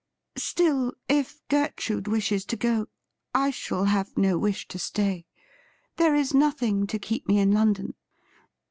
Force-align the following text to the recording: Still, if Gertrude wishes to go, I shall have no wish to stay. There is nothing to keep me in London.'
Still, 0.39 0.93
if 1.07 1.47
Gertrude 1.47 2.07
wishes 2.07 2.43
to 2.45 2.55
go, 2.55 2.87
I 3.35 3.51
shall 3.51 3.83
have 3.83 4.17
no 4.17 4.35
wish 4.35 4.67
to 4.69 4.79
stay. 4.79 5.27
There 5.97 6.15
is 6.15 6.33
nothing 6.33 6.87
to 6.87 6.97
keep 6.97 7.27
me 7.27 7.37
in 7.37 7.51
London.' 7.51 7.93